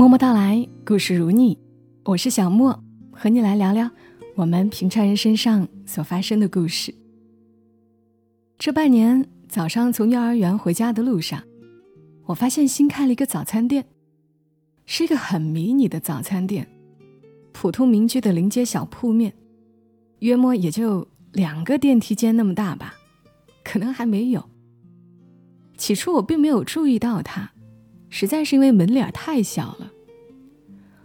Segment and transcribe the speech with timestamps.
[0.00, 1.58] 默默到来，故事如你，
[2.06, 3.90] 我是小莫，和你来聊聊
[4.34, 6.94] 我们平常人身上所发生的故事。
[8.58, 11.44] 这半年早上从幼儿园回家的路上，
[12.24, 13.84] 我发现新开了一个早餐店，
[14.86, 16.66] 是一个很迷你的早餐店，
[17.52, 19.34] 普通民居的临街小铺面，
[20.20, 22.94] 约莫也就两个电梯间那么大吧，
[23.62, 24.48] 可能还没有。
[25.76, 27.52] 起初我并没有注意到它。
[28.10, 29.90] 实在是因为门脸太小了。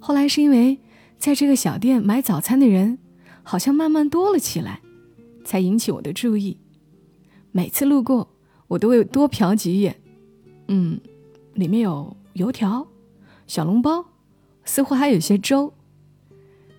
[0.00, 0.78] 后来是因为
[1.18, 2.98] 在这个小店买早餐的人
[3.42, 4.80] 好像慢慢多了起来，
[5.44, 6.58] 才引起我的注意。
[7.52, 8.34] 每次路过，
[8.68, 10.00] 我都会多瞟几眼。
[10.68, 11.00] 嗯，
[11.54, 12.86] 里面有油条、
[13.46, 14.04] 小笼包，
[14.64, 15.72] 似乎还有些粥。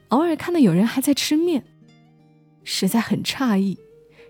[0.10, 1.64] 偶尔看到有人还在吃面，
[2.64, 3.78] 实在很诧异，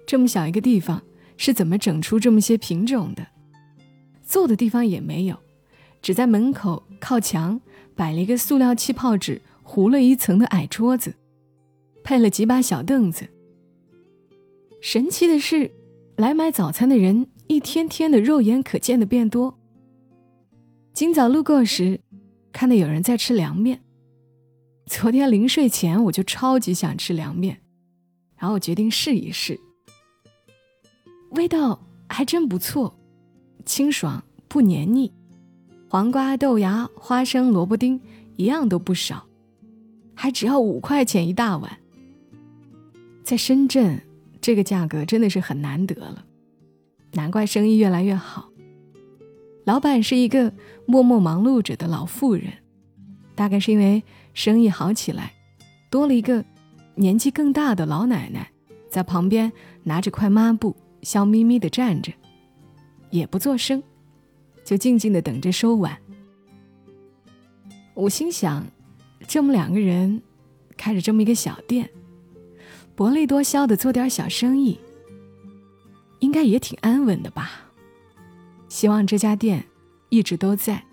[0.05, 1.02] 这么小一个地方
[1.38, 3.27] 是怎么整出这么些品种的？
[4.24, 5.38] 坐的地方也没有。
[6.08, 7.60] 只在门口靠墙
[7.94, 11.14] 摆了一个塑料气泡纸糊了一层的矮桌子，
[12.02, 13.27] 配了几把小凳子。
[14.80, 15.70] 神奇的是，
[16.16, 19.60] 来买早餐的人一天天的肉眼可见的变多。
[20.94, 21.99] 今早路过时，
[22.54, 23.82] 看到有人在吃凉面。
[24.86, 27.60] 昨天临睡前我就超级想吃凉面，
[28.38, 29.60] 然后我决定试一试，
[31.32, 32.98] 味道还真不错，
[33.66, 35.12] 清爽不黏腻。
[35.90, 37.99] 黄瓜、豆芽、花生、萝卜丁
[38.35, 39.26] 一样都不少，
[40.13, 41.77] 还只要五块钱一大碗。
[43.24, 44.02] 在深圳，
[44.41, 46.26] 这个价格真的是很难得了，
[47.13, 48.49] 难怪生意越来越好。
[49.63, 50.52] 老板是一个
[50.85, 52.52] 默默忙碌着的老妇人，
[53.34, 55.34] 大概是因为生意好起来，
[55.90, 56.43] 多了一个
[56.96, 58.49] 年纪更大的老奶奶
[58.90, 59.52] 在旁边
[59.84, 62.12] 拿着块抹布，笑眯眯地站着，
[63.10, 63.82] 也不做声。
[64.68, 65.97] 就静静的等着收碗。
[67.94, 68.68] 我心想，
[69.25, 70.22] 这么两个人，
[70.75, 71.90] 开着这么一个小店，
[72.94, 74.78] 薄利多销的做点小生意，
[76.19, 77.50] 应该也挺安稳的吧？
[78.68, 79.64] 希望这家店
[80.09, 80.84] 一直都在。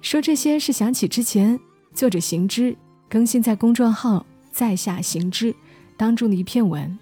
[0.00, 1.60] 说这些是想起之前
[1.94, 2.76] 作者行之
[3.08, 5.54] 更新在公众号“在下行之”
[5.96, 6.98] 当中的一篇文，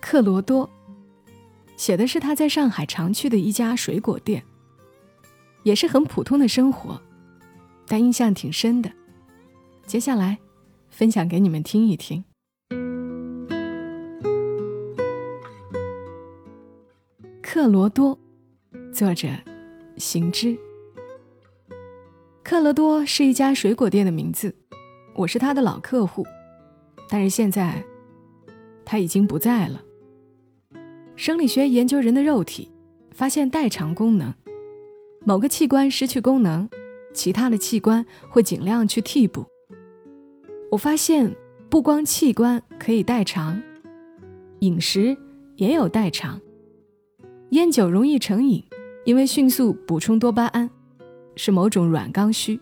[0.00, 0.70] 克罗多。
[1.76, 4.44] 写的是他在上海常去的一家水果店，
[5.62, 7.00] 也是很普通的生活，
[7.86, 8.90] 但印象挺深的。
[9.86, 10.38] 接下来，
[10.88, 12.24] 分享给你们听一听。
[17.42, 18.18] 克罗多，
[18.92, 19.28] 作者
[19.96, 20.56] 行之。
[22.42, 24.54] 克罗多是一家水果店的名字，
[25.14, 26.24] 我是他的老客户，
[27.08, 27.82] 但是现在
[28.84, 29.80] 他已经不在了。
[31.16, 32.70] 生理学研究人的肉体，
[33.12, 34.34] 发现代偿功能，
[35.24, 36.68] 某个器官失去功能，
[37.12, 39.46] 其他的器官会尽量去替补。
[40.72, 41.34] 我发现
[41.70, 43.62] 不光器官可以代偿，
[44.58, 45.16] 饮食
[45.56, 46.40] 也有代偿。
[47.50, 48.64] 烟酒容易成瘾，
[49.04, 50.68] 因为迅速补充多巴胺，
[51.36, 52.58] 是某种软刚需。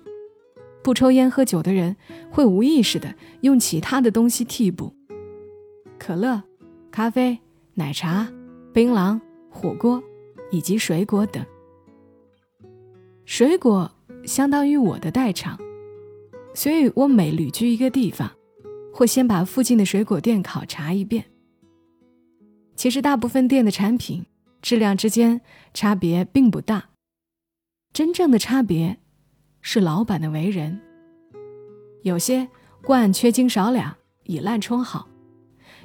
[0.82, 1.96] 不抽烟喝酒的人
[2.30, 4.92] 会无意识的用其他的东西替补，
[5.98, 6.42] 可乐、
[6.90, 7.38] 咖啡、
[7.74, 8.30] 奶茶。
[8.72, 10.02] 槟榔、火锅
[10.50, 11.44] 以及水果等，
[13.26, 13.90] 水果
[14.24, 15.58] 相当于我的代偿，
[16.54, 18.30] 所以我每旅居一个地方，
[18.90, 21.26] 会先把附近的水果店考察一遍。
[22.74, 24.24] 其实大部分店的产品
[24.62, 25.42] 质量之间
[25.74, 26.90] 差别并不大，
[27.92, 28.96] 真正的差别
[29.60, 30.80] 是老板的为人。
[32.02, 32.48] 有些
[32.82, 33.94] 惯缺斤少两，
[34.24, 35.06] 以烂充好；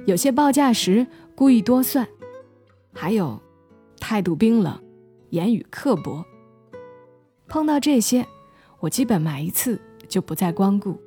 [0.06, 1.06] 有些报价时
[1.36, 2.08] 故意多算。
[3.00, 3.40] 还有，
[4.00, 4.76] 态度冰冷，
[5.30, 6.26] 言语刻薄。
[7.48, 8.26] 碰到这些，
[8.80, 11.00] 我基本买一次就不再光顾。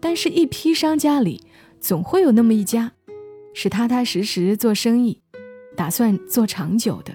[0.00, 1.40] 但是，一批商家里
[1.78, 2.90] 总会有那么一家，
[3.54, 5.22] 是踏踏实实做生意，
[5.76, 7.14] 打算做长久的，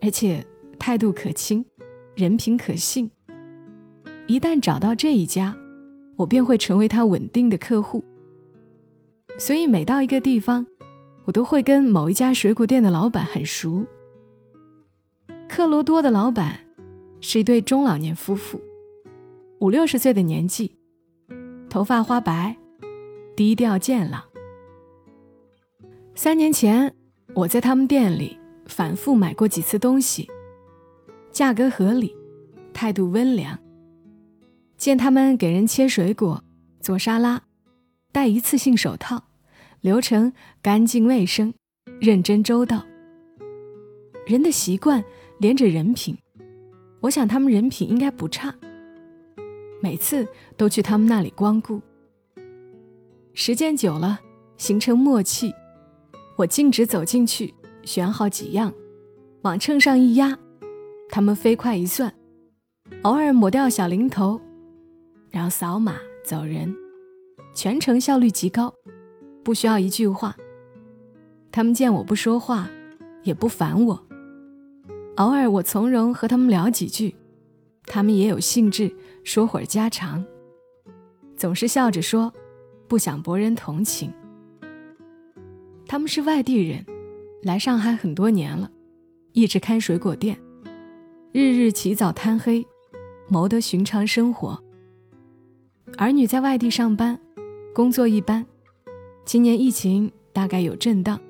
[0.00, 0.46] 而且
[0.78, 1.66] 态度可亲，
[2.14, 3.10] 人品可信。
[4.28, 5.56] 一旦找到这一家，
[6.14, 8.04] 我便会成为他稳定的客户。
[9.36, 10.64] 所以，每到一个地方。
[11.30, 13.86] 我都会跟某一家水果店的老板很熟。
[15.48, 16.58] 克罗多的老板
[17.20, 18.60] 是一对中老年夫妇，
[19.60, 20.76] 五六十岁的年纪，
[21.68, 22.56] 头发花白，
[23.36, 24.24] 低调健朗。
[26.16, 26.92] 三年前，
[27.36, 28.36] 我在他们店里
[28.66, 30.28] 反复买过几次东西，
[31.30, 32.12] 价格合理，
[32.72, 33.56] 态度温良。
[34.76, 36.42] 见他们给人切水果、
[36.80, 37.40] 做沙拉，
[38.10, 39.29] 戴一次性手套。
[39.80, 40.30] 流程
[40.60, 41.54] 干净卫生，
[42.00, 42.84] 认真周到。
[44.26, 45.02] 人的习惯
[45.38, 46.16] 连着人品，
[47.00, 48.54] 我想他们人品应该不差，
[49.80, 50.28] 每次
[50.58, 51.80] 都去他们那里光顾。
[53.32, 54.20] 时间久了，
[54.58, 55.50] 形成默契，
[56.36, 57.54] 我径直走进去，
[57.84, 58.70] 选好几样，
[59.42, 60.38] 往秤上一压，
[61.08, 62.12] 他们飞快一算，
[63.02, 64.38] 偶尔抹掉小零头，
[65.30, 66.76] 然后扫码走人，
[67.54, 68.74] 全程效率极高，
[69.42, 70.36] 不需要一句话。
[71.52, 72.68] 他们见我不说话，
[73.22, 74.06] 也不烦我。
[75.16, 77.14] 偶尔我从容和他们聊几句，
[77.86, 78.94] 他们也有兴致
[79.24, 80.24] 说会儿家常，
[81.36, 82.32] 总是笑着说，
[82.88, 84.12] 不想博人同情。
[85.86, 86.86] 他们是外地人，
[87.42, 88.70] 来上海很多年了，
[89.32, 90.40] 一直开水果店，
[91.32, 92.64] 日日起早贪黑，
[93.28, 94.62] 谋得寻常生活。
[95.98, 97.18] 儿女在外地上班，
[97.74, 98.46] 工作一般，
[99.24, 101.20] 今年疫情大概有震荡。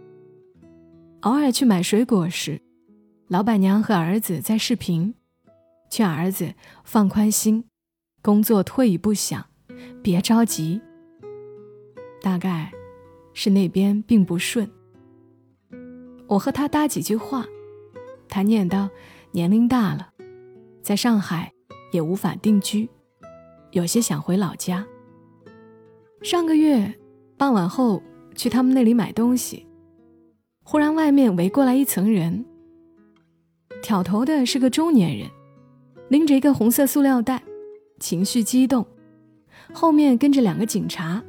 [1.20, 2.60] 偶尔去买水果时，
[3.28, 5.14] 老板娘和儿子在视频，
[5.90, 6.54] 劝儿子
[6.84, 7.64] 放宽心，
[8.22, 9.44] 工作退一步想，
[10.02, 10.80] 别着急。
[12.22, 12.72] 大概，
[13.34, 14.70] 是那边并不顺。
[16.26, 17.44] 我和他搭几句话，
[18.28, 18.88] 他念叨
[19.32, 20.10] 年龄大了，
[20.80, 21.52] 在上海
[21.92, 22.88] 也无法定居，
[23.72, 24.86] 有些想回老家。
[26.22, 26.94] 上个月
[27.40, 28.02] 傍晚后
[28.34, 29.66] 去他们那里买东西。
[30.62, 32.44] 忽然，外面围过来一层人。
[33.80, 35.26] 挑头的是个中年人，
[36.10, 37.42] 拎着一个红色塑料袋，
[37.98, 38.86] 情绪激动。
[39.72, 41.24] 后面跟着两个警察。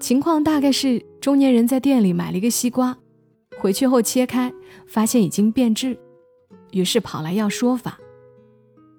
[0.00, 2.98] 情况大概是中年人在店里买了一个西瓜，
[3.60, 4.52] 回去后切开，
[4.88, 5.96] 发现已经变质，
[6.72, 7.96] 于是跑来要说法。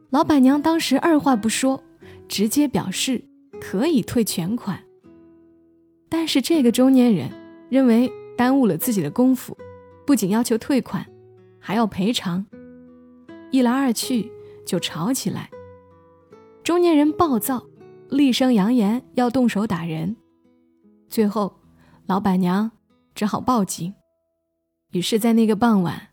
[0.10, 1.84] 老板娘当时二话不说，
[2.30, 3.22] 直接表示
[3.60, 4.82] 可以退全款。
[6.14, 7.28] 但是这个中年人
[7.70, 8.14] 认为。
[8.36, 9.56] 耽误了自己的功夫，
[10.08, 11.06] 不仅要求退款，
[11.60, 12.44] 还要赔偿。
[13.52, 14.32] 一来二去
[14.66, 15.52] 就吵起来。
[16.64, 17.64] 中年人暴躁，
[18.10, 20.16] 厉声扬言要动手打人。
[21.08, 21.60] 最后，
[22.08, 22.72] 老板娘
[23.14, 23.94] 只好报警。
[24.94, 26.10] 于是，在那个傍晚，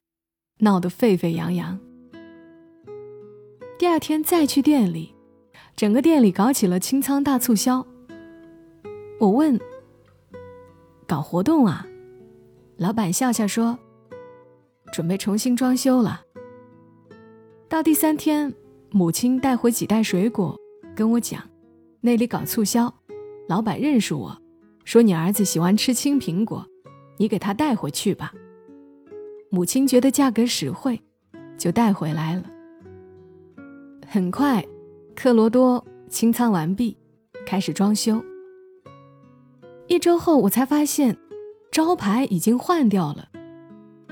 [0.58, 1.80] 闹得沸沸扬扬。
[3.78, 5.14] 第二天再去店里，
[5.74, 7.86] 整个店里搞起了清仓大促销。
[9.18, 9.58] 我问
[11.10, 11.84] ：“搞活动啊？”
[12.78, 13.76] 老板笑笑说
[14.94, 16.20] ：“准备重新装修了。”
[17.68, 18.54] 到第三天，
[18.92, 20.56] 母亲带回几袋水果，
[20.94, 21.42] 跟我讲
[22.00, 22.94] ：“那里搞促销，
[23.48, 24.40] 老板认识我，
[24.84, 26.64] 说你儿子喜欢吃青苹果，
[27.16, 28.32] 你给他带回去吧。”
[29.50, 31.02] 母亲觉得价格实惠，
[31.58, 32.44] 就带回来了。
[34.06, 34.64] 很快，
[35.16, 36.96] 克罗多清仓完毕，
[37.44, 38.22] 开始装修。
[39.90, 41.18] 一周后，我才发现。
[41.72, 43.28] 招牌已经换掉了，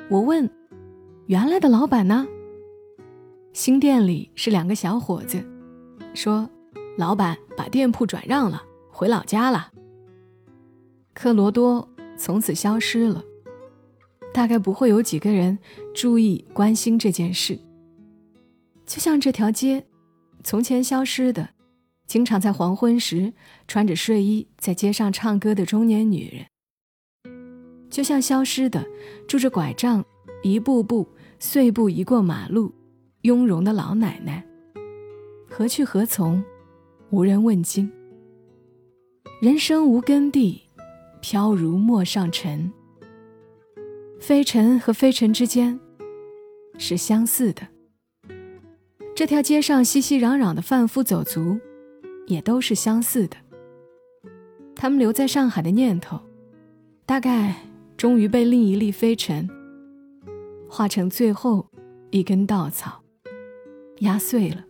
[0.08, 0.48] 我问
[1.26, 2.24] ：“原来的老板呢？”
[3.52, 5.44] 新店里是两个小伙子，
[6.14, 6.48] 说
[6.96, 9.72] ：“老板把店铺转让了，回老家了。”
[11.14, 13.24] 克罗多从此消失了，
[14.32, 15.58] 大概不会有几个人
[15.92, 17.58] 注意关心这件事。
[18.86, 19.84] 就像这条街，
[20.44, 21.48] 从前消失的，
[22.08, 23.34] 经常在黄昏时
[23.68, 26.46] 穿着睡衣在街上唱歌的中年女人。
[27.90, 28.84] 就像消失的，
[29.28, 30.02] 拄着拐杖，
[30.42, 31.06] 一步步
[31.38, 32.72] 碎步移过马路，
[33.22, 34.42] 雍容的老奶奶，
[35.50, 36.42] 何去何从，
[37.10, 37.90] 无人问津。
[39.42, 40.62] 人生无根蒂，
[41.20, 42.72] 飘如陌上尘。
[44.18, 45.78] 飞尘和飞尘之间，
[46.78, 47.68] 是相似的。
[49.14, 51.58] 这条街上熙熙攘攘的贩夫走卒，
[52.28, 53.36] 也都是相似的。
[54.76, 56.20] 他们留在上海的念头，
[57.04, 57.56] 大概。
[57.98, 59.50] 终于被另一粒飞尘
[60.70, 61.66] 化成最后
[62.12, 63.02] 一根稻草，
[64.02, 64.64] 压碎了。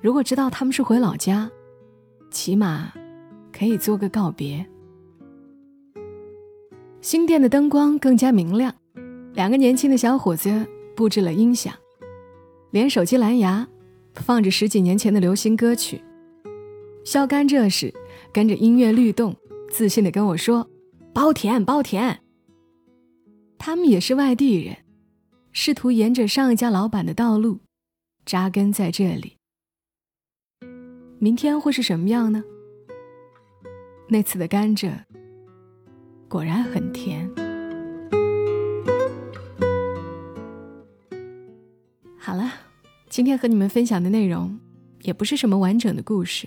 [0.00, 1.50] 如果知道他们是回老家，
[2.30, 2.90] 起码
[3.52, 4.66] 可以做个告别。
[7.02, 8.74] 新店的灯光更加明亮，
[9.34, 11.74] 两个年轻的小伙子布置了音响，
[12.70, 13.68] 连手机蓝牙
[14.22, 16.02] 放着十几年前的流行歌曲。
[17.04, 17.92] 肖甘这时
[18.32, 19.34] 跟着音乐律动，
[19.70, 20.68] 自信地跟我说。
[21.14, 22.20] 包甜，包甜。
[23.58, 24.76] 他们也是外地人，
[25.52, 27.58] 试图沿着上一家老板的道路
[28.24, 29.36] 扎根在这里。
[31.18, 32.44] 明天会是什么样呢？
[34.08, 34.92] 那次的甘蔗
[36.28, 37.47] 果然很甜。
[43.08, 44.58] 今天和你们分享的内容
[45.02, 46.46] 也不是什么完整的故事，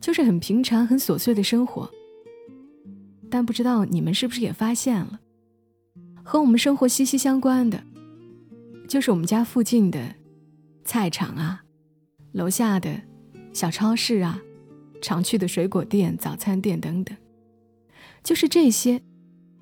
[0.00, 1.90] 就是很平常、很琐碎的生活。
[3.30, 5.18] 但不知道你们是不是也发现了，
[6.22, 7.82] 和我们生活息息相关的，
[8.86, 10.14] 就是我们家附近的
[10.84, 11.64] 菜场啊，
[12.32, 13.00] 楼下的
[13.54, 14.38] 小超市啊，
[15.00, 17.16] 常去的水果店、早餐店等等，
[18.22, 19.00] 就是这些，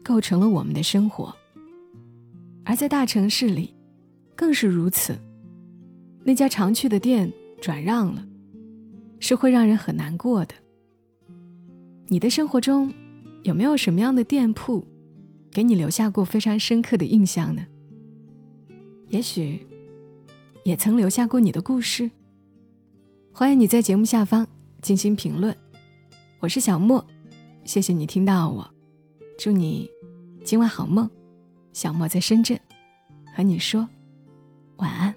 [0.03, 1.35] 构成了我们的生活。
[2.65, 3.73] 而在大城市里，
[4.35, 5.17] 更是如此。
[6.23, 8.27] 那家常去的店转让了，
[9.19, 10.55] 是会让人很难过的。
[12.09, 12.93] 你的生活中
[13.43, 14.85] 有没有什么样的店铺，
[15.51, 17.67] 给你留下过非常深刻的印象呢？
[19.09, 19.67] 也许，
[20.65, 22.11] 也曾留下过你的故事。
[23.33, 24.47] 欢迎你在节目下方
[24.83, 25.57] 进行评论。
[26.41, 27.05] 我是小莫，
[27.65, 28.71] 谢谢你听到我，
[29.39, 29.89] 祝你
[30.45, 31.09] 今晚好梦。
[31.73, 32.59] 小莫在深圳，
[33.35, 33.89] 和你说
[34.77, 35.15] 晚安。